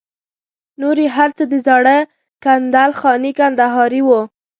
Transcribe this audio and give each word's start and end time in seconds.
نور 0.81 0.97
یې 1.03 1.09
هر 1.17 1.29
څه 1.37 1.43
د 1.51 1.53
زاړه 1.65 1.97
کندل 2.43 2.91
خاني 2.99 3.31
کندهاري 3.39 4.01
وو. 4.07 4.21